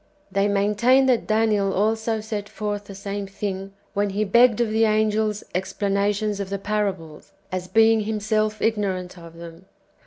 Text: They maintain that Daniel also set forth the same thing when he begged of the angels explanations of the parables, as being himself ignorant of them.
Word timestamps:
They 0.31 0.47
maintain 0.47 1.05
that 1.05 1.27
Daniel 1.27 1.73
also 1.75 2.21
set 2.21 2.49
forth 2.49 2.85
the 2.85 2.95
same 2.95 3.27
thing 3.27 3.71
when 3.93 4.09
he 4.09 4.23
begged 4.23 4.59
of 4.59 4.71
the 4.71 4.85
angels 4.85 5.43
explanations 5.53 6.39
of 6.39 6.49
the 6.49 6.57
parables, 6.57 7.33
as 7.51 7.67
being 7.67 7.99
himself 7.99 8.63
ignorant 8.63 9.15
of 9.19 9.35
them. 9.35 9.65